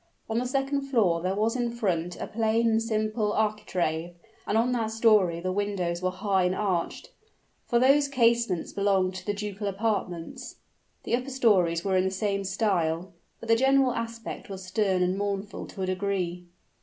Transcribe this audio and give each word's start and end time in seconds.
On 0.27 0.39
the 0.39 0.47
second 0.47 0.89
floor 0.89 1.21
there 1.21 1.35
was 1.35 1.55
in 1.55 1.69
front 1.69 2.19
a 2.19 2.25
plain 2.25 2.67
and 2.67 2.81
simple 2.81 3.33
architrave, 3.33 4.15
and 4.47 4.57
on 4.57 4.71
that 4.71 4.89
story 4.89 5.39
the 5.39 5.51
windows 5.51 6.01
were 6.01 6.09
high 6.09 6.45
and 6.45 6.55
arched; 6.55 7.11
for 7.67 7.77
those 7.77 8.07
casements 8.07 8.73
belonged 8.73 9.13
to 9.13 9.25
the 9.27 9.35
ducal 9.35 9.67
apartments. 9.67 10.55
The 11.03 11.15
upper 11.15 11.29
stories 11.29 11.85
were 11.85 11.97
in 11.97 12.05
the 12.05 12.09
same 12.09 12.43
style; 12.45 13.13
but 13.39 13.47
the 13.47 13.55
general 13.55 13.91
aspect 13.93 14.49
was 14.49 14.65
stern 14.65 15.03
and 15.03 15.19
mournful 15.19 15.67
to 15.67 15.83
a 15.83 15.85
degree. 15.85 16.47